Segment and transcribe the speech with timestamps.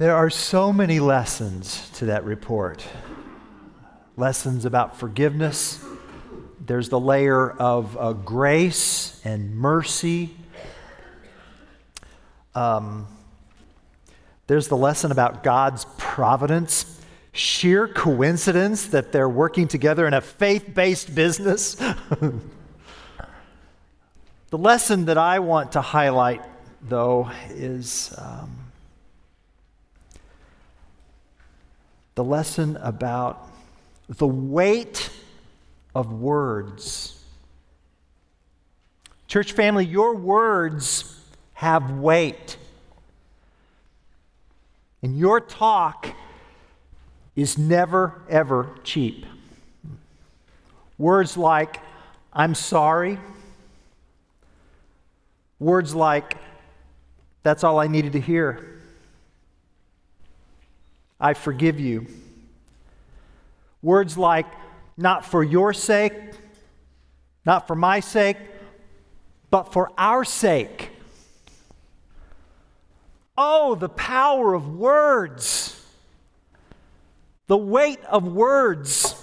[0.00, 2.82] There are so many lessons to that report
[4.16, 5.78] lessons about forgiveness.
[6.58, 10.34] There's the layer of uh, grace and mercy.
[12.54, 13.08] Um,
[14.46, 16.98] there's the lesson about God's providence.
[17.32, 21.74] Sheer coincidence that they're working together in a faith based business.
[22.14, 22.40] the
[24.50, 26.40] lesson that I want to highlight,
[26.88, 28.14] though, is.
[28.16, 28.59] Um,
[32.14, 33.48] the lesson about
[34.08, 35.10] the weight
[35.94, 37.22] of words.
[39.26, 41.16] Church family, your words
[41.54, 42.56] have weight.
[45.02, 46.08] And your talk
[47.36, 49.24] is never, ever cheap.
[50.98, 51.80] Words like,
[52.32, 53.18] I'm sorry.
[55.58, 56.36] Words like,
[57.42, 58.69] that's all I needed to hear.
[61.20, 62.06] I forgive you.
[63.82, 64.46] Words like,
[64.96, 66.14] not for your sake,
[67.44, 68.36] not for my sake,
[69.50, 70.90] but for our sake.
[73.36, 75.82] Oh, the power of words,
[77.46, 79.16] the weight of words.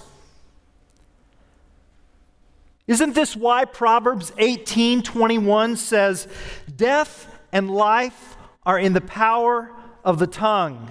[2.86, 6.26] Isn't this why Proverbs 18 21 says,
[6.74, 9.70] Death and life are in the power
[10.04, 10.90] of the tongue?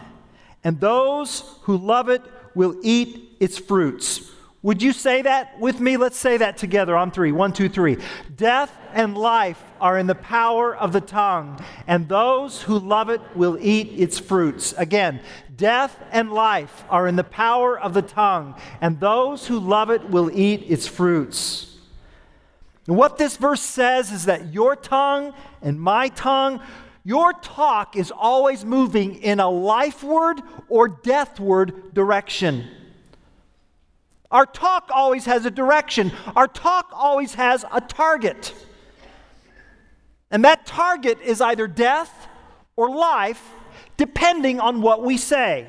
[0.64, 2.22] And those who love it
[2.56, 4.32] will eat its fruits.
[4.64, 5.98] Would you say that with me?
[5.98, 7.32] Let's say that together on three.
[7.32, 7.98] One, two, three.
[8.36, 13.22] Death and life are in the power of the tongue, and those who love it
[13.36, 14.74] will eat its fruits.
[14.78, 15.22] Again,
[15.56, 20.10] death and life are in the power of the tongue, and those who love it
[20.10, 21.78] will eat its fruits.
[22.88, 26.62] And what this verse says is that your tongue and my tongue
[27.08, 32.68] your talk is always moving in a lifeward or deathward direction.
[34.30, 38.54] Our talk always has a direction, our talk always has a target.
[40.32, 42.28] And that target is either death
[42.76, 43.42] or life,
[43.96, 45.66] depending on what we say.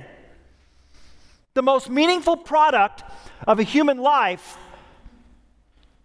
[1.54, 3.04] The most meaningful product
[3.46, 4.58] of a human life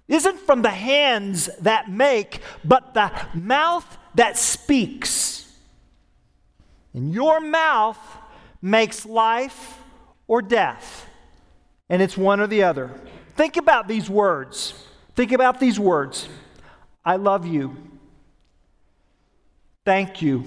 [0.07, 5.51] isn't from the hands that make, but the mouth that speaks.
[6.93, 7.97] And your mouth
[8.61, 9.79] makes life
[10.27, 11.07] or death.
[11.89, 12.91] And it's one or the other.
[13.35, 14.73] Think about these words.
[15.15, 16.27] Think about these words.
[17.03, 17.75] I love you.
[19.85, 20.45] Thank you.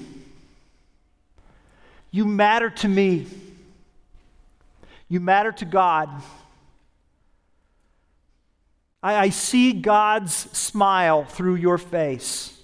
[2.10, 3.26] You matter to me.
[5.08, 6.08] You matter to God.
[9.02, 12.55] I, I see God's smile through your face.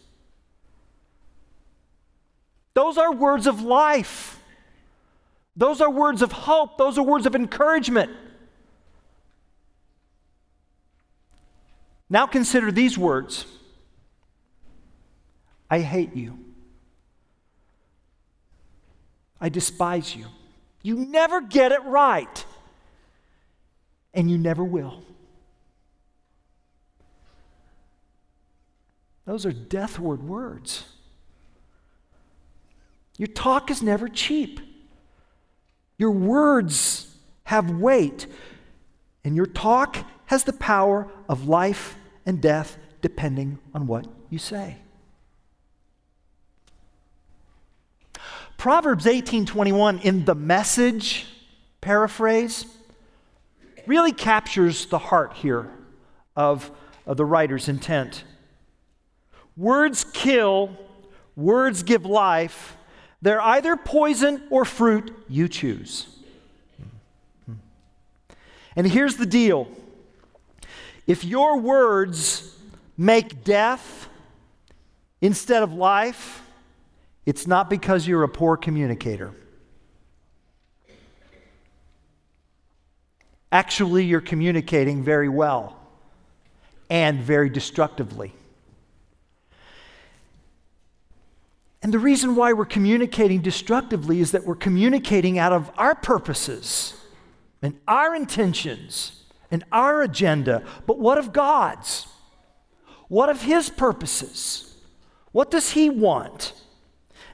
[2.74, 4.40] Those are words of life.
[5.56, 6.78] Those are words of hope.
[6.78, 8.10] Those are words of encouragement.
[12.08, 13.46] Now consider these words
[15.70, 16.38] I hate you.
[19.40, 20.26] I despise you.
[20.82, 22.44] You never get it right,
[24.12, 25.02] and you never will.
[29.24, 30.84] Those are deathward words.
[33.18, 34.60] Your talk is never cheap.
[35.98, 37.14] Your words
[37.44, 38.26] have weight,
[39.24, 44.78] and your talk has the power of life and death depending on what you say.
[48.56, 51.26] Proverbs 18:21 in the message
[51.80, 52.64] paraphrase
[53.86, 55.68] really captures the heart here
[56.36, 56.70] of,
[57.04, 58.24] of the writer's intent.
[59.56, 60.76] Words kill,
[61.34, 62.76] words give life,
[63.22, 66.08] they're either poison or fruit, you choose.
[68.74, 69.68] And here's the deal
[71.06, 72.56] if your words
[72.96, 74.08] make death
[75.20, 76.42] instead of life,
[77.24, 79.32] it's not because you're a poor communicator.
[83.50, 85.78] Actually, you're communicating very well
[86.88, 88.32] and very destructively.
[91.82, 96.94] And the reason why we're communicating destructively is that we're communicating out of our purposes
[97.60, 100.64] and our intentions and our agenda.
[100.86, 102.06] But what of God's?
[103.08, 104.76] What of His purposes?
[105.32, 106.52] What does He want?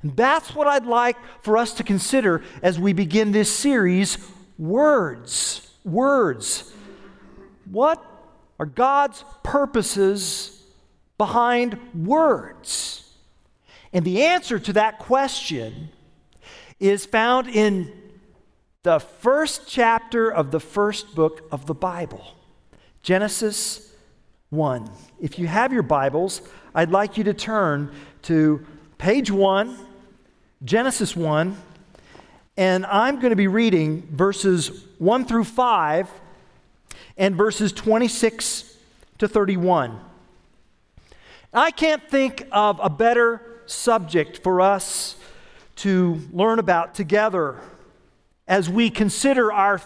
[0.03, 4.17] And that's what I'd like for us to consider as we begin this series
[4.59, 5.69] words.
[5.85, 6.73] Words.
[7.71, 8.03] What
[8.59, 10.63] are God's purposes
[11.19, 13.08] behind words?
[13.93, 15.89] And the answer to that question
[16.79, 17.93] is found in
[18.83, 22.37] the first chapter of the first book of the Bible,
[23.03, 23.93] Genesis
[24.51, 24.91] 1.
[25.21, 26.43] If you have your Bibles,
[26.75, 27.93] I'd like you to turn
[28.23, 28.65] to
[28.99, 29.77] page 1,
[30.65, 31.57] Genesis 1,
[32.57, 36.11] and I'm going to be reading verses 1 through 5
[37.17, 38.77] and verses 26
[39.19, 39.99] to 31.
[41.53, 45.17] I can't think of a better subject for us
[45.77, 47.61] to learn about together
[48.47, 49.81] as we consider our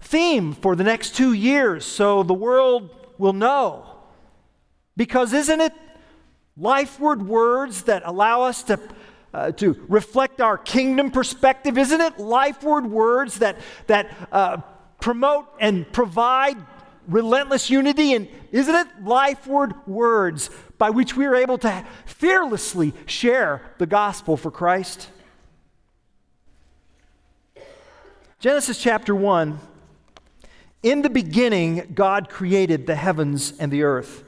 [0.00, 3.84] theme for the next two years so the world will know.
[4.96, 5.72] Because isn't it
[6.56, 8.80] lifeward words that allow us to,
[9.34, 11.76] uh, to reflect our kingdom perspective?
[11.76, 13.58] Isn't it lifeward words that,
[13.88, 14.58] that uh,
[15.00, 16.56] promote and provide
[17.08, 18.14] relentless unity?
[18.14, 24.36] And isn't it lifeward words by which we are able to fearlessly share the gospel
[24.36, 25.08] for Christ?
[28.38, 29.58] Genesis chapter 1
[30.82, 34.24] In the beginning, God created the heavens and the earth.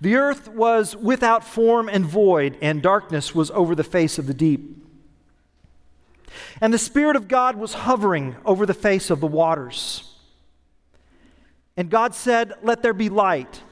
[0.00, 4.34] The earth was without form and void, and darkness was over the face of the
[4.34, 4.76] deep.
[6.60, 10.14] And the Spirit of God was hovering over the face of the waters.
[11.76, 13.62] And God said, Let there be light.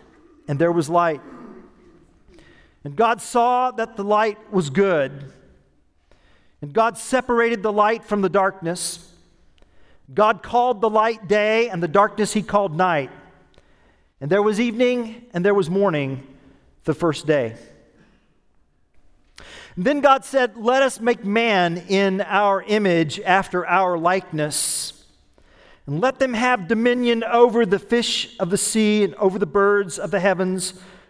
[0.49, 1.21] And there was light.
[2.85, 5.33] And God saw that the light was good.
[6.61, 9.11] And God separated the light from the darkness.
[10.13, 13.11] God called the light day, and the darkness he called night.
[14.21, 16.27] And there was evening, and there was morning
[16.85, 17.57] the first day.
[19.77, 25.05] And then God said, Let us make man in our image after our likeness.
[25.87, 29.99] And let them have dominion over the fish of the sea, and over the birds
[29.99, 30.81] of the heavens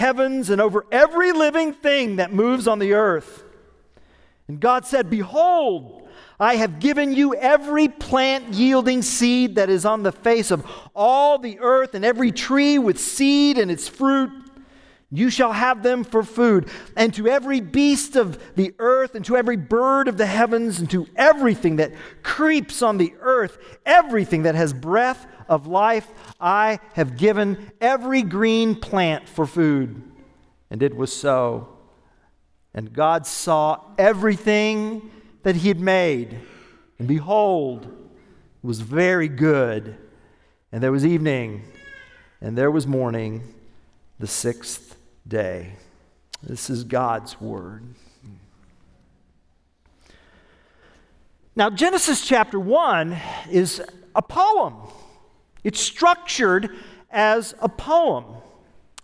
[0.00, 3.44] heavens and over every living thing that moves on the earth.
[4.48, 6.08] And God said, Behold,
[6.40, 11.38] I have given you every plant yielding seed that is on the face of all
[11.38, 14.30] the earth and every tree with seed and its fruit.
[15.12, 16.70] You shall have them for food.
[16.96, 20.88] And to every beast of the earth, and to every bird of the heavens, and
[20.90, 21.92] to everything that
[22.22, 26.08] creeps on the earth, everything that has breath of life,
[26.40, 30.02] I have given every green plant for food.
[30.70, 31.68] And it was so.
[32.72, 35.10] And God saw everything
[35.42, 36.38] that He had made.
[36.98, 39.96] And behold, it was very good.
[40.72, 41.64] And there was evening,
[42.40, 43.42] and there was morning,
[44.20, 44.96] the sixth
[45.26, 45.72] day.
[46.42, 47.82] This is God's word.
[51.56, 53.16] Now, Genesis chapter 1
[53.50, 53.82] is
[54.14, 54.74] a poem.
[55.64, 56.76] It's structured
[57.10, 58.24] as a poem.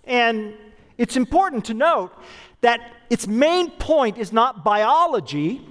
[0.05, 0.55] And
[0.99, 2.13] it's important to note
[2.61, 2.81] that
[3.11, 5.67] its main point is not biology,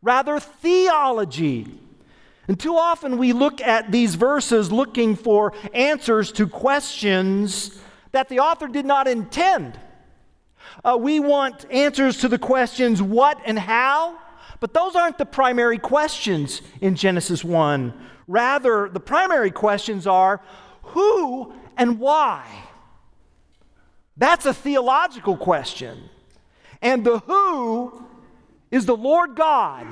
[0.00, 1.78] rather, theology.
[2.48, 7.78] And too often we look at these verses looking for answers to questions
[8.12, 9.78] that the author did not intend.
[10.84, 14.18] Uh, we want answers to the questions what and how,
[14.60, 17.92] but those aren't the primary questions in Genesis 1.
[18.32, 20.40] Rather, the primary questions are
[20.82, 22.46] who and why.
[24.16, 26.08] That's a theological question.
[26.80, 28.06] And the who
[28.70, 29.86] is the Lord God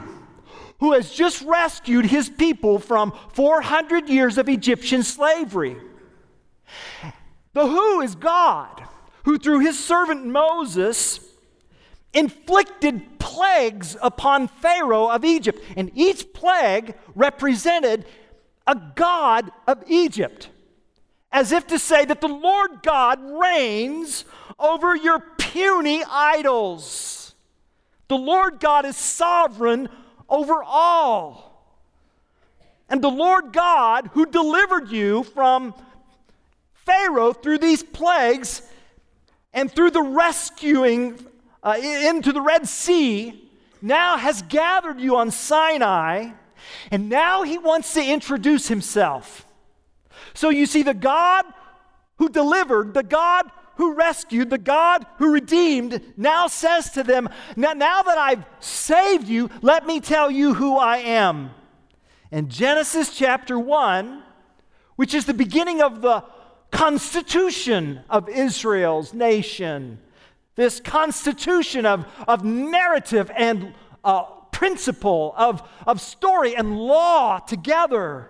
[0.78, 5.76] who has just rescued his people from 400 years of Egyptian slavery.
[7.52, 8.82] The who is God,
[9.25, 11.20] who through his servant Moses
[12.14, 15.62] inflicted plagues upon Pharaoh of Egypt.
[15.76, 18.06] And each plague represented
[18.70, 20.48] a god of Egypt,
[21.32, 24.24] as if to say that the Lord God reigns
[24.60, 27.34] over your puny idols.
[28.06, 29.88] The Lord God is sovereign
[30.28, 31.50] over all.
[32.88, 35.74] And the Lord God, who delivered you from
[36.86, 38.62] Pharaoh through these plagues
[39.52, 41.18] and through the rescuing
[41.64, 43.48] uh, into the Red Sea,
[43.82, 46.30] now has gathered you on Sinai,
[46.90, 49.46] and now he wants to introduce himself.
[50.34, 51.44] So you see, the God
[52.16, 57.72] who delivered, the God who rescued, the God who redeemed, now says to them, Now,
[57.72, 61.50] now that I've saved you, let me tell you who I am.
[62.30, 64.22] And Genesis chapter 1,
[64.96, 66.24] which is the beginning of the
[66.70, 69.98] constitution of Israel's nation,
[70.56, 73.72] this constitution of, of narrative and
[74.04, 74.24] uh,
[74.60, 78.28] principle, of, of story and law together.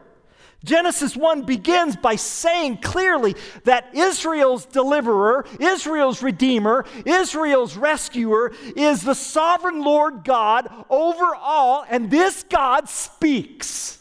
[0.64, 3.34] Genesis 1 begins by saying clearly
[3.64, 12.12] that Israel's deliverer, Israel's redeemer, Israel's rescuer is the sovereign Lord God over all, and
[12.12, 13.98] this God speaks.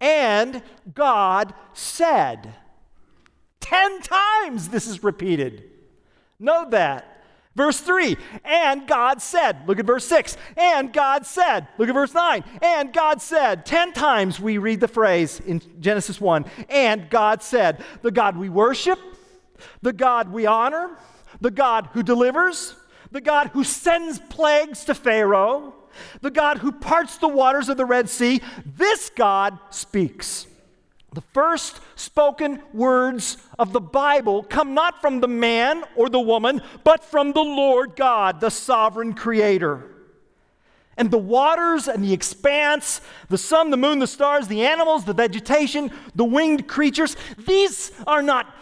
[0.00, 0.62] And
[0.94, 2.54] God said.
[3.60, 5.64] Ten times this is repeated.
[6.38, 7.17] Know that.
[7.58, 12.14] Verse 3, and God said, look at verse 6, and God said, look at verse
[12.14, 13.66] 9, and God said.
[13.66, 18.48] Ten times we read the phrase in Genesis 1, and God said, the God we
[18.48, 19.00] worship,
[19.82, 20.98] the God we honor,
[21.40, 22.76] the God who delivers,
[23.10, 25.74] the God who sends plagues to Pharaoh,
[26.20, 30.46] the God who parts the waters of the Red Sea, this God speaks.
[31.12, 36.60] The first spoken words of the Bible come not from the man or the woman,
[36.84, 39.84] but from the Lord God, the sovereign creator.
[40.98, 45.14] And the waters and the expanse, the sun, the moon, the stars, the animals, the
[45.14, 48.54] vegetation, the winged creatures, these are not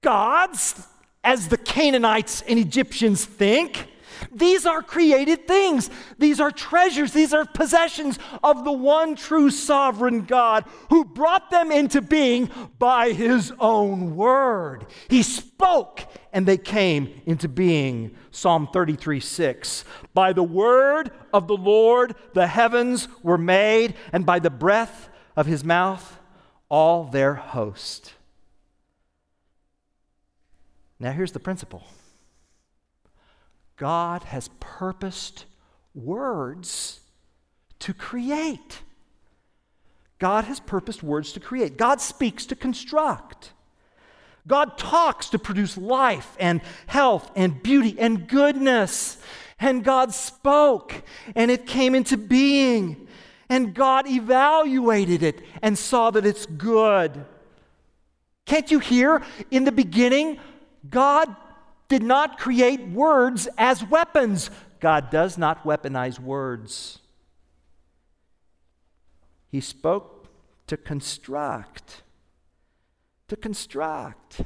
[0.00, 0.86] gods
[1.22, 3.88] as the Canaanites and Egyptians think.
[4.32, 5.90] These are created things.
[6.18, 7.12] These are treasures.
[7.12, 13.12] These are possessions of the one true sovereign God who brought them into being by
[13.12, 14.86] his own word.
[15.08, 18.16] He spoke and they came into being.
[18.30, 19.84] Psalm 33 6.
[20.12, 25.46] By the word of the Lord the heavens were made, and by the breath of
[25.46, 26.18] his mouth
[26.68, 28.14] all their host.
[30.98, 31.84] Now here's the principle.
[33.76, 35.46] God has purposed
[35.94, 37.00] words
[37.80, 38.82] to create.
[40.18, 41.76] God has purposed words to create.
[41.76, 43.52] God speaks to construct.
[44.46, 49.18] God talks to produce life and health and beauty and goodness.
[49.58, 51.02] And God spoke
[51.34, 53.08] and it came into being.
[53.48, 57.24] And God evaluated it and saw that it's good.
[58.46, 59.22] Can't you hear?
[59.50, 60.38] In the beginning,
[60.88, 61.34] God
[61.88, 64.50] did not create words as weapons.
[64.80, 66.98] God does not weaponize words.
[69.50, 70.28] He spoke
[70.66, 72.02] to construct.
[73.28, 74.42] To construct.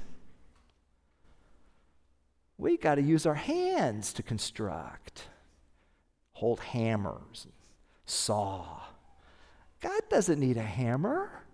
[2.58, 5.28] We got to use our hands to construct.
[6.32, 7.46] Hold hammers,
[8.04, 8.80] saw.
[9.80, 11.44] God doesn't need a hammer.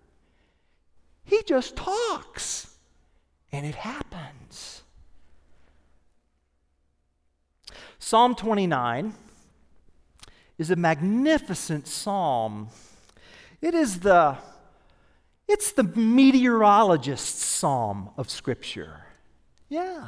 [1.23, 2.75] He just talks,
[3.51, 4.83] and it happens.
[7.99, 9.13] Psalm 29
[10.57, 12.69] is a magnificent psalm.
[13.61, 14.37] It is the
[15.47, 19.05] it's the meteorologist's psalm of scripture.
[19.69, 20.07] Yeah.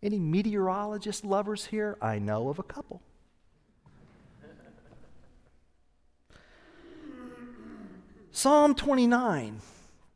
[0.00, 1.98] Any meteorologist lovers here?
[2.00, 3.02] I know of a couple.
[8.30, 9.60] Psalm 29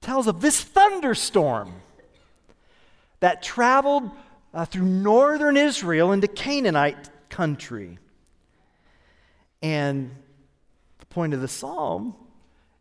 [0.00, 1.72] tells of this thunderstorm
[3.18, 4.10] that traveled
[4.54, 7.98] uh, through northern Israel into Canaanite country.
[9.62, 10.10] And
[10.98, 12.14] the point of the psalm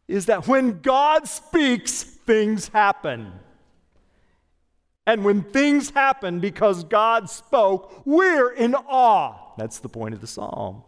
[0.08, 3.32] is that when God speaks, things happen.
[5.08, 9.54] And when things happen because God spoke, we're in awe.
[9.58, 10.84] That's the point of the psalm.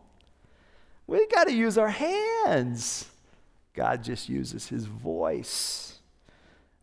[1.07, 3.09] We got to use our hands.
[3.73, 5.99] God just uses his voice.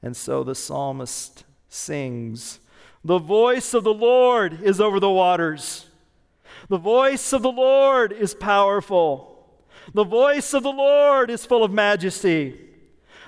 [0.02, 2.59] And so the psalmist sings
[3.04, 5.87] the voice of the Lord is over the waters.
[6.69, 9.49] The voice of the Lord is powerful.
[9.95, 12.61] The voice of the Lord is full of majesty.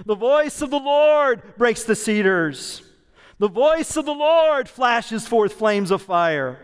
[0.04, 2.82] The voice of the Lord breaks the cedars.
[3.38, 6.58] The voice of the Lord flashes forth flames of fire.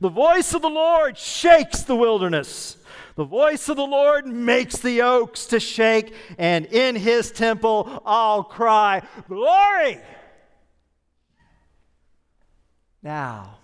[0.00, 2.76] The voice of the Lord shakes the wilderness.
[3.16, 8.44] The voice of the Lord makes the oaks to shake, and in his temple I'll
[8.44, 10.00] cry, Glory!
[13.06, 13.58] Now,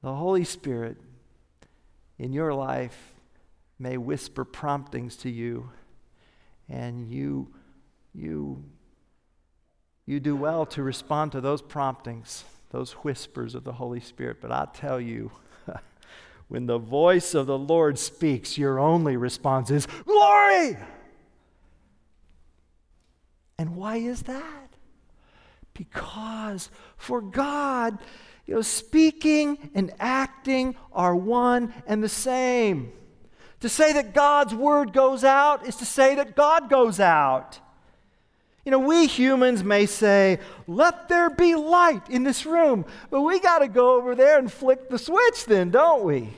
[0.00, 0.96] the Holy Spirit
[2.18, 3.12] in your life
[3.78, 5.68] may whisper promptings to you,
[6.66, 7.52] and you,
[8.14, 8.64] you,
[10.06, 14.38] you do well to respond to those promptings, those whispers of the Holy Spirit.
[14.40, 15.30] But I tell you,
[16.48, 20.78] when the voice of the Lord speaks, your only response is, Glory!
[23.58, 24.63] And why is that?
[25.74, 27.98] Because for God,
[28.46, 32.92] you know, speaking and acting are one and the same.
[33.60, 37.58] To say that God's word goes out is to say that God goes out.
[38.64, 43.40] You know, we humans may say, let there be light in this room, but we
[43.40, 46.30] got to go over there and flick the switch then, don't we?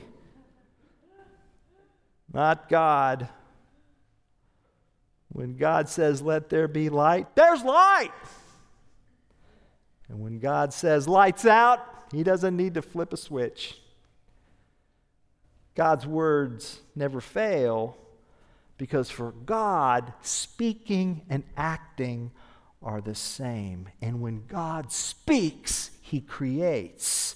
[2.33, 3.29] Not God.
[5.29, 8.11] When God says, let there be light, there's light.
[10.09, 11.79] And when God says, lights out,
[12.11, 13.77] he doesn't need to flip a switch.
[15.75, 17.97] God's words never fail
[18.77, 22.31] because for God, speaking and acting
[22.81, 23.89] are the same.
[24.01, 27.35] And when God speaks, he creates.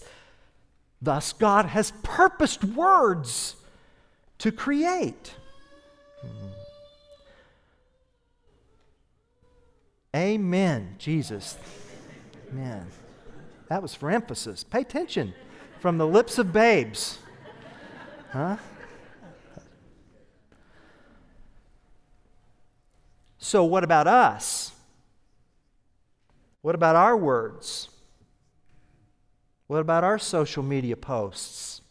[1.02, 3.56] Thus, God has purposed words
[4.38, 5.36] to create.
[6.22, 6.48] Hmm.
[10.16, 11.58] Amen, Jesus.
[12.52, 12.88] Amen.
[13.70, 14.64] That was for emphasis.
[14.64, 15.34] Pay attention
[15.80, 17.20] from the lips of babes.
[18.32, 18.58] Huh?
[23.38, 24.74] So, what about us?
[26.62, 27.90] What about our words?
[29.68, 31.82] What about our social media posts?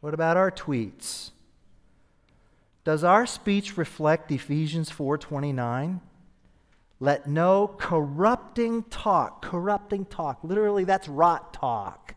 [0.00, 1.30] What about our tweets?
[2.84, 6.00] Does our speech reflect Ephesians 4:29?
[7.02, 12.14] Let no corrupting talk, corrupting talk, literally that's rot talk.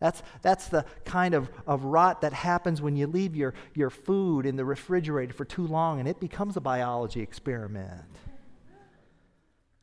[0.00, 4.46] That's, that's the kind of, of rot that happens when you leave your, your food
[4.46, 8.02] in the refrigerator for too long and it becomes a biology experiment.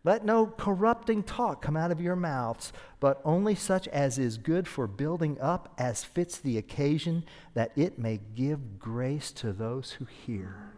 [0.04, 4.68] Let no corrupting talk come out of your mouths, but only such as is good
[4.68, 10.06] for building up as fits the occasion, that it may give grace to those who
[10.06, 10.74] hear.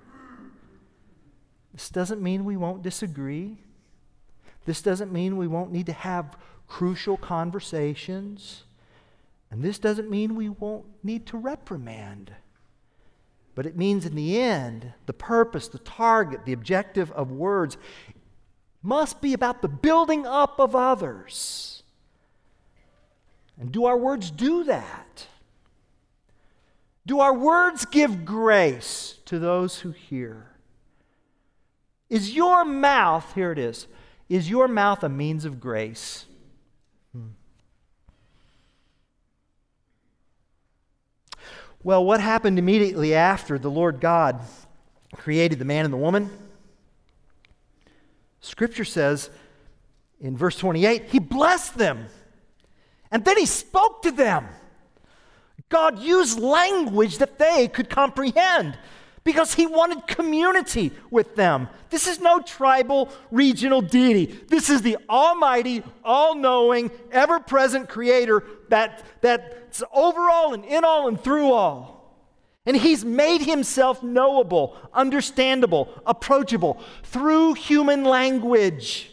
[1.79, 3.55] This doesn't mean we won't disagree.
[4.65, 6.35] This doesn't mean we won't need to have
[6.67, 8.65] crucial conversations.
[9.49, 12.33] And this doesn't mean we won't need to reprimand.
[13.55, 17.77] But it means in the end, the purpose, the target, the objective of words
[18.83, 21.83] must be about the building up of others.
[23.57, 25.27] And do our words do that?
[27.05, 30.49] Do our words give grace to those who hear?
[32.09, 33.87] Is your mouth, here it is,
[34.29, 36.25] is your mouth a means of grace?
[37.13, 37.29] Hmm.
[41.83, 44.41] Well, what happened immediately after the Lord God
[45.13, 46.29] created the man and the woman?
[48.41, 49.29] Scripture says
[50.19, 52.07] in verse 28, He blessed them
[53.11, 54.47] and then He spoke to them.
[55.69, 58.77] God used language that they could comprehend
[59.29, 61.69] because he wanted community with them.
[61.91, 64.25] This is no tribal, regional deity.
[64.47, 70.83] This is the almighty, all knowing, ever present creator that, that's over all and in
[70.83, 72.11] all and through all.
[72.65, 79.11] And he's made himself knowable, understandable, approachable through human language.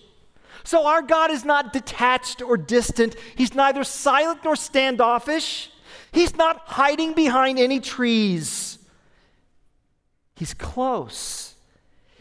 [0.64, 3.16] So our God is not detached or distant.
[3.35, 5.70] He's neither silent nor standoffish.
[6.11, 8.75] He's not hiding behind any trees.
[10.37, 11.55] He's close.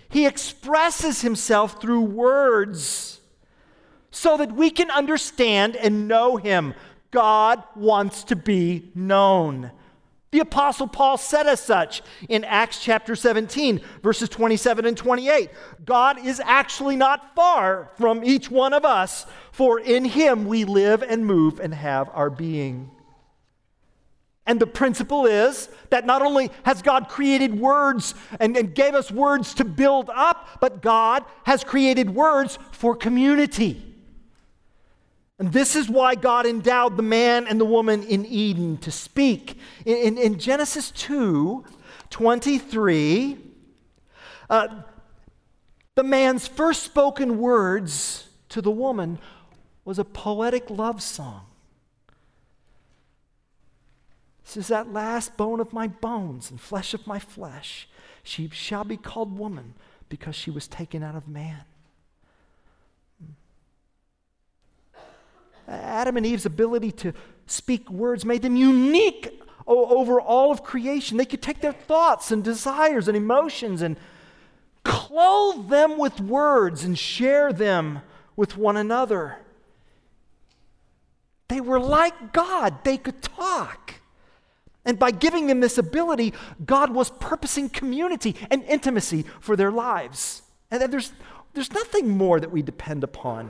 [0.09, 3.19] He expresses himself through words
[4.09, 6.73] so that we can understand and know him.
[7.11, 9.71] God wants to be known.
[10.31, 15.49] The Apostle Paul said as such in Acts chapter 17, verses 27 and 28.
[15.85, 21.03] God is actually not far from each one of us, for in him we live
[21.03, 22.91] and move and have our being.
[24.47, 29.11] And the principle is that not only has God created words and, and, gave us
[29.11, 33.81] words to build up, but God has created words for community.
[35.39, 39.57] And this is why God endowed the man and the woman in Eden to speak.
[39.85, 41.65] In, in, in Genesis 2
[42.11, 43.37] 23,
[44.49, 44.67] uh,
[45.95, 49.17] the man's first spoken words to the woman
[49.83, 51.45] was a poetic love song.
[54.45, 57.89] This is that last bone of my bones and flesh of my flesh.
[58.23, 59.73] She shall be called woman
[60.07, 61.61] because she was taken out of man.
[65.67, 67.13] Adam and Eve's ability to
[67.47, 71.17] speak words made them unique over all of creation.
[71.17, 73.97] They could take their thoughts and desires and emotions and
[74.83, 78.01] clothe them with words and share them
[78.35, 79.37] with one another.
[81.47, 83.95] They were like God, they could talk.
[84.85, 90.43] And by giving them this ability, God was purposing community and intimacy for their lives.
[90.69, 91.11] And there's
[91.53, 93.49] there's nothing more that we depend upon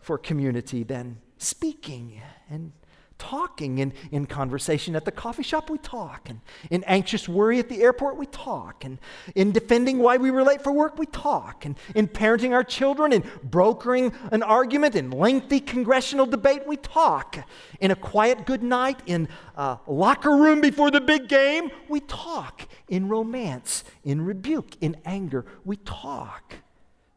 [0.00, 2.72] for community than speaking and
[3.20, 3.80] talking.
[3.80, 6.28] And in conversation at the coffee shop, we talk.
[6.28, 8.84] And in anxious worry at the airport, we talk.
[8.84, 8.98] And
[9.36, 11.64] in defending why we were late for work, we talk.
[11.64, 17.38] And in parenting our children, in brokering an argument, in lengthy congressional debate, we talk.
[17.78, 22.66] In a quiet good night, in a locker room before the big game, we talk.
[22.88, 26.54] In romance, in rebuke, in anger, we talk.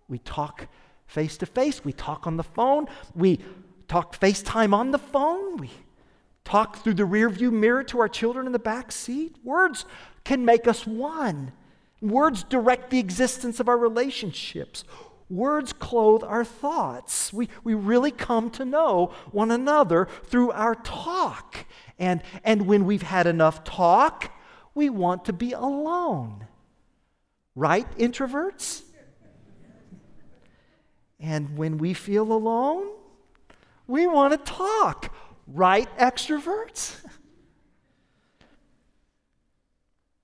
[0.08, 0.68] We talk
[1.08, 1.84] face to face.
[1.86, 2.88] We talk on the phone.
[3.16, 3.40] We
[3.88, 5.58] talk FaceTime on the phone.
[5.58, 5.70] We
[6.46, 9.36] talk through the rearview mirror to our children in the back seat.
[9.44, 9.86] Words
[10.24, 11.52] can make us one.
[12.02, 14.84] Words direct the existence of our relationships.
[15.30, 17.32] Words clothe our thoughts.
[17.32, 21.66] We, we really come to know one another through our talk.
[21.98, 24.32] And, and when we've had enough talk,
[24.76, 26.48] we want to be alone.
[27.56, 28.84] Right, introverts?
[31.20, 32.90] And when we feel alone,
[33.88, 35.16] we want to talk.
[35.48, 37.04] Right, extroverts?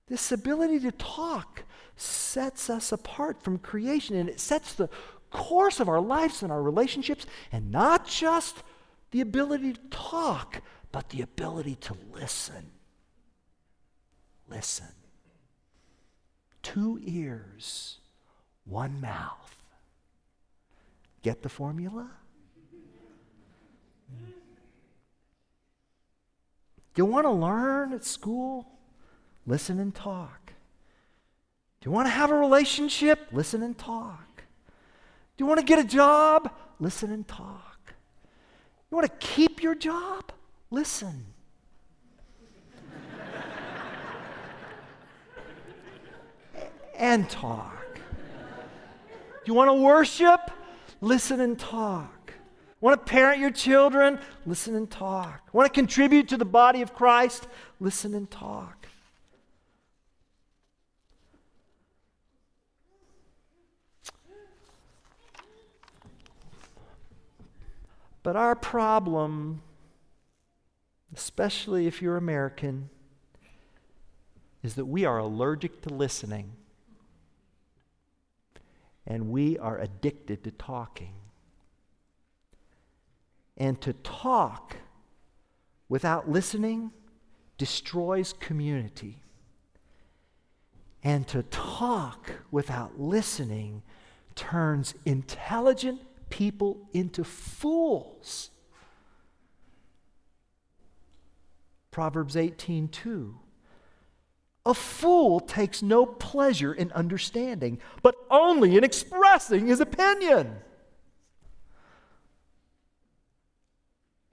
[0.08, 1.64] this ability to talk
[1.96, 4.88] sets us apart from creation and it sets the
[5.30, 8.62] course of our lives and our relationships, and not just
[9.12, 12.70] the ability to talk, but the ability to listen.
[14.48, 14.86] Listen.
[16.62, 17.98] Two ears,
[18.64, 19.56] one mouth.
[21.22, 22.10] Get the formula?
[26.94, 28.66] Do you want to learn at school?
[29.46, 30.52] Listen and talk.
[31.80, 33.28] Do you want to have a relationship?
[33.32, 34.42] Listen and talk.
[35.36, 36.52] Do you want to get a job?
[36.78, 37.94] Listen and talk.
[38.90, 40.32] You want to keep your job?
[40.70, 41.24] Listen.
[46.96, 47.94] and talk.
[47.94, 50.50] Do you want to worship?
[51.00, 52.19] Listen and talk.
[52.80, 54.18] Want to parent your children?
[54.46, 55.48] Listen and talk.
[55.52, 57.46] Want to contribute to the body of Christ?
[57.78, 58.86] Listen and talk.
[68.22, 69.62] But our problem,
[71.14, 72.90] especially if you're American,
[74.62, 76.52] is that we are allergic to listening
[79.06, 81.19] and we are addicted to talking.
[83.60, 84.78] And to talk
[85.90, 86.92] without listening
[87.58, 89.22] destroys community.
[91.04, 93.82] And to talk without listening
[94.34, 98.50] turns intelligent people into fools.
[101.90, 103.34] Proverbs 18:2
[104.64, 110.62] A fool takes no pleasure in understanding, but only in expressing his opinion.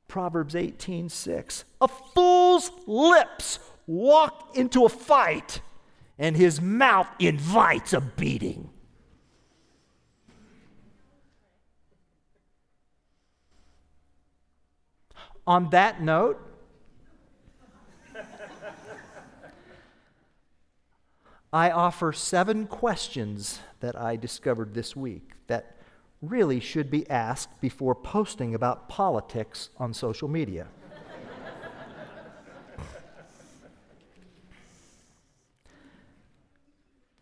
[0.07, 5.61] Proverbs 18:6 A fool's lips walk into a fight
[6.17, 8.69] and his mouth invites a beating.
[15.45, 16.41] On that note,
[21.53, 25.76] I offer seven questions that I discovered this week that
[26.21, 30.67] really should be asked before posting about politics on social media.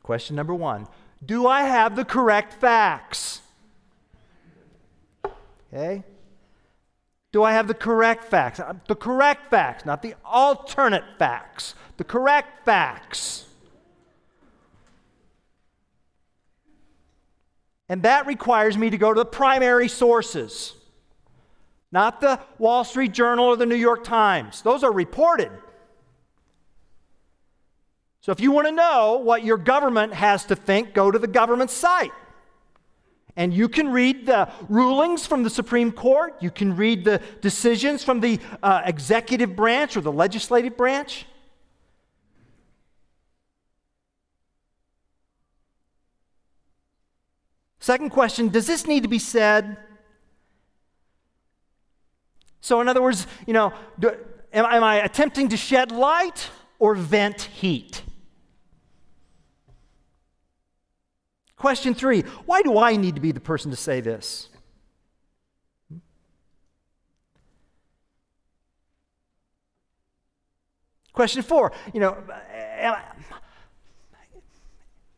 [0.05, 0.87] Question number one
[1.25, 3.41] Do I have the correct facts?
[5.73, 6.03] Okay?
[7.31, 8.59] Do I have the correct facts?
[8.59, 11.75] Uh, the correct facts, not the alternate facts.
[11.97, 13.47] The correct facts.
[17.87, 20.73] And that requires me to go to the primary sources,
[21.91, 24.61] not the Wall Street Journal or the New York Times.
[24.61, 25.51] Those are reported.
[28.21, 31.27] So if you want to know what your government has to think, go to the
[31.27, 32.11] government site.
[33.35, 36.35] And you can read the rulings from the Supreme Court.
[36.39, 41.27] You can read the decisions from the uh, executive branch or the legislative branch.
[47.85, 49.77] Second question Does this need to be said?
[52.59, 54.09] So, in other words, you know, do,
[54.51, 58.01] am, am I attempting to shed light or vent heat?
[61.57, 64.49] Question three Why do I need to be the person to say this?
[71.13, 72.17] Question four, you know,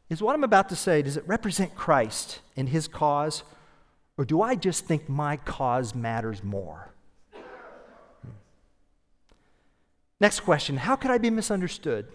[0.10, 3.44] is what I'm about to say, does it represent Christ and his cause,
[4.18, 6.92] or do I just think my cause matters more?
[7.34, 8.32] Hmm.
[10.20, 12.08] Next question How could I be misunderstood?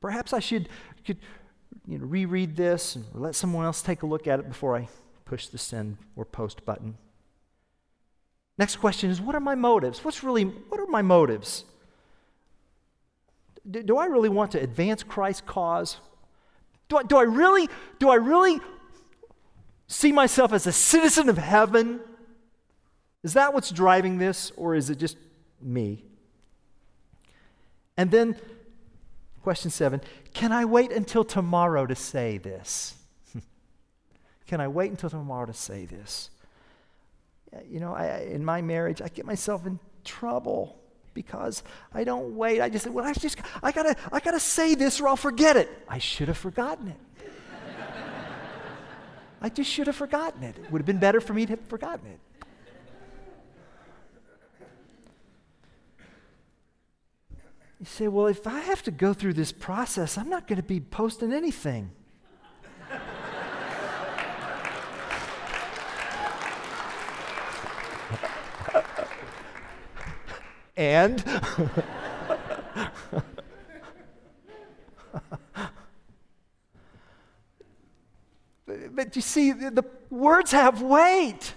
[0.00, 0.68] Perhaps I should
[1.04, 1.18] could,
[1.86, 4.88] you know, reread this and let someone else take a look at it before I
[5.24, 6.96] push the send or post button.
[8.58, 10.04] Next question is what are my motives?
[10.04, 11.64] What's really what are my motives?
[13.68, 15.98] Do, do I really want to advance Christ's cause?
[16.88, 18.60] Do I, do I really do I really
[19.88, 22.00] see myself as a citizen of heaven?
[23.22, 25.16] Is that what's driving this or is it just
[25.60, 26.04] me?
[27.96, 28.36] And then
[29.42, 30.00] question 7,
[30.34, 32.94] can I wait until tomorrow to say this?
[34.46, 36.30] can I wait until tomorrow to say this?
[37.68, 40.78] You know, I, in my marriage, I get myself in trouble
[41.16, 41.62] because
[41.94, 42.60] I don't wait.
[42.60, 45.56] I just say, well, I just, I gotta, I gotta say this or I'll forget
[45.56, 45.68] it.
[45.88, 46.96] I should have forgotten it.
[49.40, 50.56] I just should have forgotten it.
[50.58, 52.20] It would have been better for me to have forgotten it.
[57.80, 60.62] You say, well, if I have to go through this process, I'm not going to
[60.62, 61.90] be posting anything.
[70.76, 71.24] And?
[78.66, 81.54] But you see the words have weight.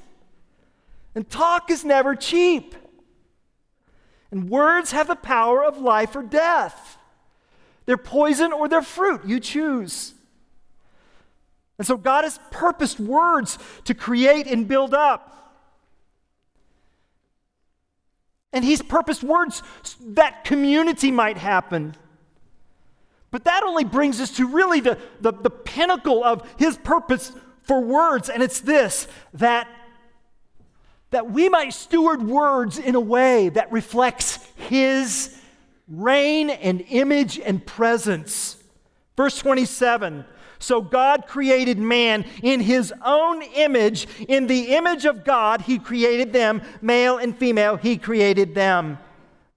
[1.15, 2.75] And talk is never cheap.
[4.31, 6.97] And words have the power of life or death.
[7.85, 9.25] They're poison or they're fruit.
[9.25, 10.13] You choose.
[11.77, 15.38] And so god has purposed words to create and build up
[18.51, 19.61] And he's purposed words
[20.01, 21.95] that community might happen.
[23.31, 27.31] But that only brings us to really the, the, the, pinnacle of his purpose
[27.61, 29.67] for words, and it's this that,
[31.11, 35.39] that we might steward words in a way that reflects his
[35.87, 38.57] reign and image and presence.
[39.15, 40.25] Verse 27
[40.59, 44.07] so God created man in his own image.
[44.27, 48.99] In the image of God, he created them, male and female, he created them.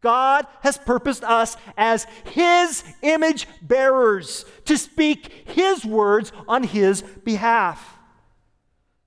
[0.00, 7.98] God has purposed us as his image bearers to speak his words on his behalf.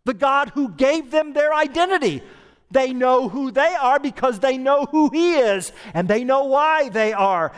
[0.06, 2.22] The God who gave them their identity.
[2.72, 6.90] They know who they are because they know who he is and they know why
[6.90, 7.52] they are.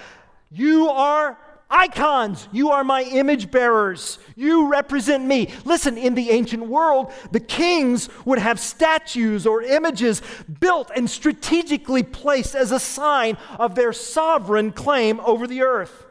[0.49, 1.37] You are
[1.69, 2.47] icons.
[2.51, 4.19] You are my image bearers.
[4.35, 5.53] You represent me.
[5.65, 10.21] Listen, in the ancient world, the kings would have statues or images
[10.59, 16.06] built and strategically placed as a sign of their sovereign claim over the earth.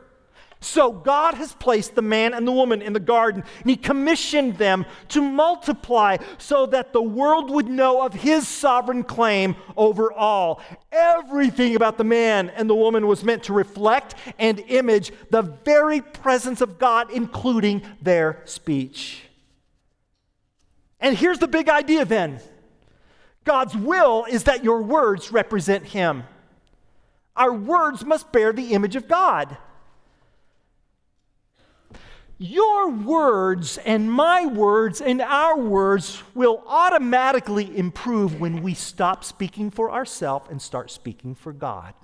[0.60, 4.56] So God has placed the man and the woman in the garden, and He commissioned
[4.56, 10.62] them to multiply so that the world would know of His sovereign claim over all.
[10.90, 16.00] Everything about the man and the woman was meant to reflect and image the very
[16.00, 19.22] presence of God, including their speech.
[21.00, 22.40] And here's the big idea then
[23.44, 26.24] God's will is that your words represent Him.
[27.36, 29.58] Our words must bear the image of God.
[32.38, 39.70] Your words and my words and our words will automatically improve when we stop speaking
[39.70, 41.94] for ourselves and start speaking for God.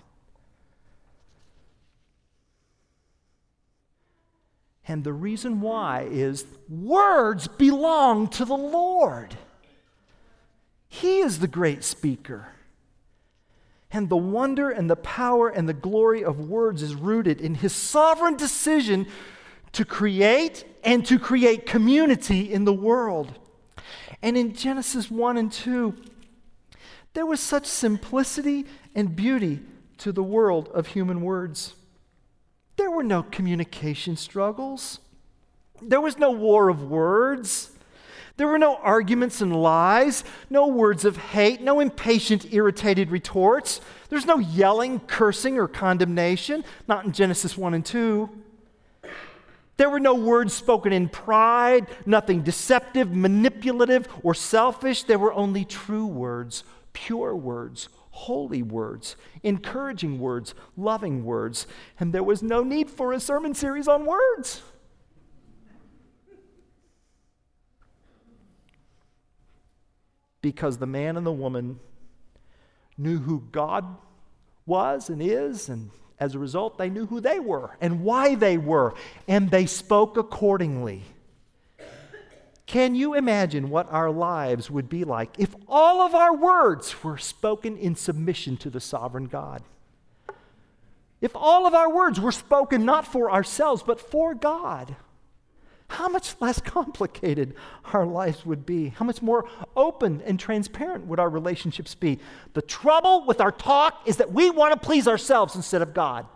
[4.88, 9.36] And the reason why is words belong to the Lord.
[10.88, 12.48] He is the great speaker.
[13.90, 17.74] And the wonder and the power and the glory of words is rooted in his
[17.74, 19.06] sovereign decision
[19.72, 23.38] to create and to create community in the world.
[24.22, 25.94] And in Genesis 1 and 2,
[27.14, 29.60] there was such simplicity and beauty
[29.98, 31.74] to the world of human words.
[32.76, 34.98] There were no communication struggles.
[35.80, 37.70] There was no war of words.
[38.36, 43.80] There were no arguments and lies, no words of hate, no impatient, irritated retorts.
[44.08, 48.41] There's no yelling, cursing, or condemnation, not in Genesis 1 and 2.
[49.82, 55.02] There were no words spoken in pride, nothing deceptive, manipulative, or selfish.
[55.02, 61.66] There were only true words, pure words, holy words, encouraging words, loving words.
[61.98, 64.62] And there was no need for a sermon series on words.
[70.42, 71.80] Because the man and the woman
[72.96, 73.96] knew who God
[74.64, 78.58] was and is, and As a result, they knew who they were and why they
[78.58, 78.94] were,
[79.26, 81.02] and they spoke accordingly.
[82.66, 87.18] Can you imagine what our lives would be like if all of our words were
[87.18, 89.62] spoken in submission to the sovereign God?
[91.20, 94.96] If all of our words were spoken not for ourselves, but for God?
[95.92, 97.54] How much less complicated
[97.92, 98.88] our lives would be.
[98.88, 102.18] How much more open and transparent would our relationships be.
[102.54, 106.26] The trouble with our talk is that we want to please ourselves instead of God.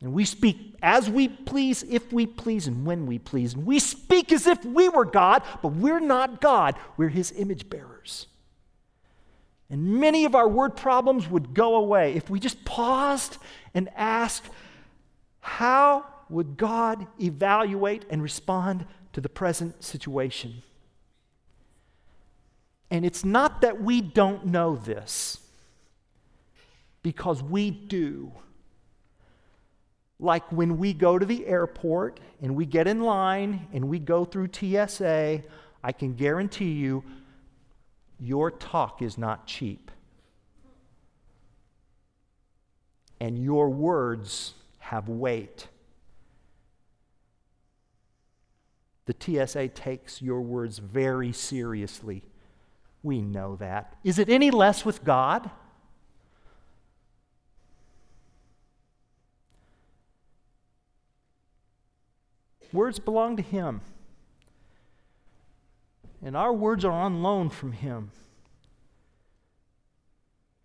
[0.00, 3.52] And we speak as we please, if we please, and when we please.
[3.52, 6.76] And we speak as if we were God, but we're not God.
[6.96, 8.26] We're His image bearers.
[9.68, 13.36] And many of our word problems would go away if we just paused
[13.74, 14.46] and asked,
[15.40, 20.62] How would God evaluate and respond to the present situation?
[22.90, 25.38] And it's not that we don't know this,
[27.02, 28.32] because we do.
[30.18, 34.24] Like when we go to the airport and we get in line and we go
[34.24, 35.42] through TSA,
[35.82, 37.02] I can guarantee you
[38.18, 39.90] your talk is not cheap.
[43.18, 45.68] And your words have weight.
[49.10, 52.22] The TSA takes your words very seriously.
[53.02, 53.96] We know that.
[54.04, 55.50] Is it any less with God?
[62.72, 63.80] Words belong to Him.
[66.22, 68.12] And our words are on loan from Him.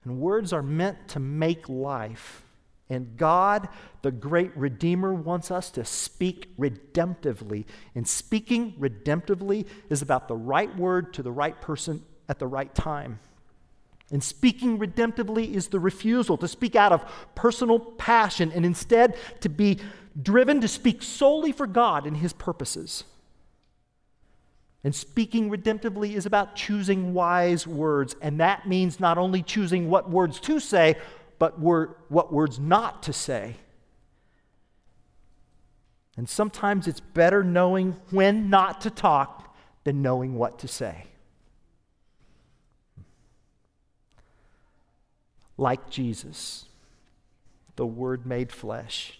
[0.03, 2.44] And words are meant to make life.
[2.89, 3.69] And God,
[4.03, 7.65] the great Redeemer, wants us to speak redemptively.
[7.95, 12.73] And speaking redemptively is about the right word to the right person at the right
[12.75, 13.19] time.
[14.11, 19.49] And speaking redemptively is the refusal to speak out of personal passion and instead to
[19.49, 19.79] be
[20.21, 23.03] driven to speak solely for God and His purposes.
[24.83, 28.15] And speaking redemptively is about choosing wise words.
[28.21, 30.97] And that means not only choosing what words to say,
[31.37, 33.55] but what words not to say.
[36.17, 41.07] And sometimes it's better knowing when not to talk than knowing what to say.
[45.57, 46.65] Like Jesus,
[47.75, 49.19] the Word made flesh,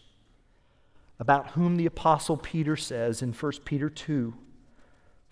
[1.20, 4.34] about whom the Apostle Peter says in 1 Peter 2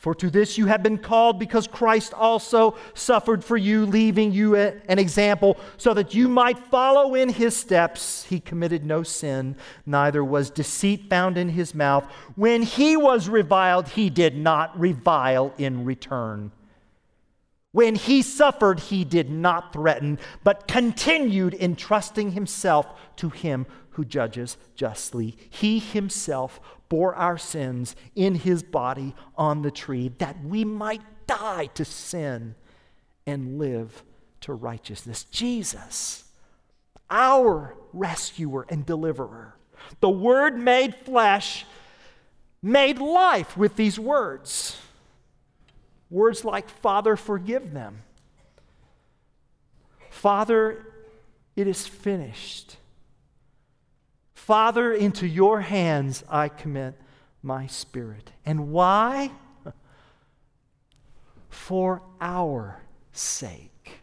[0.03, 4.57] for to this you have been called because Christ also suffered for you, leaving you
[4.57, 8.25] a, an example so that you might follow in his steps.
[8.25, 12.03] He committed no sin, neither was deceit found in his mouth.
[12.35, 16.51] When he was reviled, he did not revile in return.
[17.73, 22.85] When he suffered, he did not threaten, but continued entrusting himself
[23.17, 25.35] to him who judges justly.
[25.49, 31.65] He himself bore our sins in his body on the tree that we might die
[31.73, 32.53] to sin
[33.25, 34.03] and live
[34.41, 35.23] to righteousness.
[35.23, 36.25] Jesus,
[37.09, 39.55] our rescuer and deliverer,
[39.99, 41.65] the Word made flesh,
[42.61, 44.77] made life with these words.
[46.13, 48.03] Words like, Father, forgive them.
[50.11, 50.85] Father,
[51.55, 52.77] it is finished.
[54.35, 56.93] Father, into your hands I commit
[57.41, 58.29] my spirit.
[58.45, 59.31] And why?
[61.49, 62.79] For our
[63.11, 64.01] sake.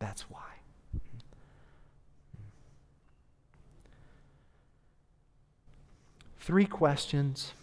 [0.00, 0.40] That's why.
[6.40, 7.54] Three questions,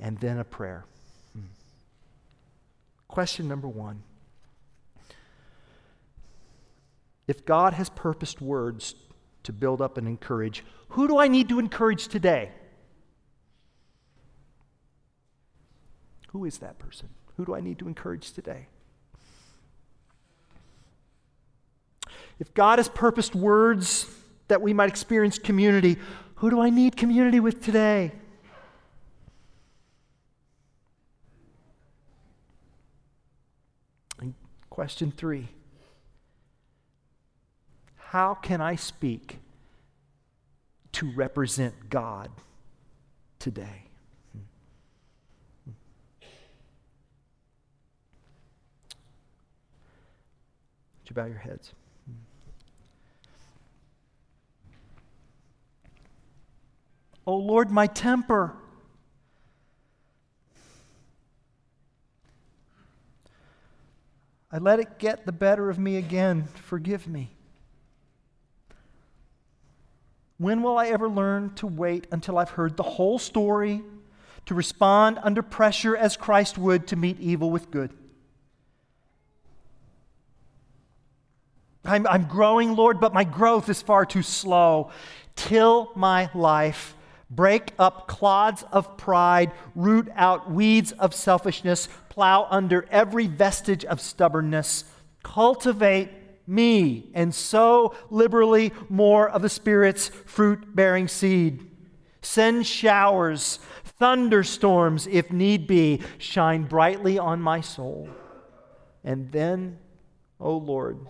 [0.00, 0.84] and then a prayer.
[3.08, 4.02] Question number one
[7.26, 8.94] If God has purposed words
[9.44, 12.52] to build up and encourage, who do I need to encourage today?
[16.28, 17.08] Who is that person?
[17.36, 18.66] Who do I need to encourage today?
[22.38, 24.06] If God has purposed words
[24.48, 25.96] that we might experience community,
[26.36, 28.12] who do I need community with today?
[34.20, 34.34] And
[34.78, 35.48] question three
[37.96, 39.40] how can I speak
[40.92, 42.30] to represent God
[43.40, 43.86] today?
[45.66, 45.72] You
[51.12, 51.72] bow your heads?
[57.26, 58.54] Oh Lord, my temper.
[64.50, 66.44] I let it get the better of me again.
[66.64, 67.30] Forgive me.
[70.38, 73.82] When will I ever learn to wait until I've heard the whole story,
[74.46, 77.92] to respond under pressure as Christ would to meet evil with good?
[81.84, 84.90] I'm, I'm growing, Lord, but my growth is far too slow.
[85.36, 86.94] Till my life,
[87.30, 91.88] break up clods of pride, root out weeds of selfishness,
[92.18, 94.82] plow under every vestige of stubbornness,
[95.22, 96.10] cultivate
[96.48, 101.64] me, and sow liberally more of the Spirit's fruit bearing seed.
[102.20, 108.08] Send showers, thunderstorms, if need be, shine brightly on my soul.
[109.04, 109.78] And then,
[110.40, 111.06] O oh Lord,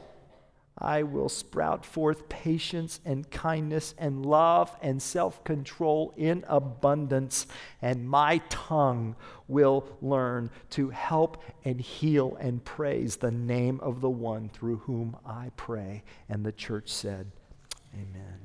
[0.80, 7.46] I will sprout forth patience and kindness and love and self control in abundance,
[7.82, 9.16] and my tongue
[9.48, 15.16] will learn to help and heal and praise the name of the one through whom
[15.26, 16.04] I pray.
[16.28, 17.30] And the church said,
[17.94, 18.37] Amen.